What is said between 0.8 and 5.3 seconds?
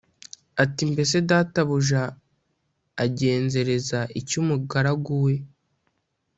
“Mbese databuja agenzereza iki umugaragu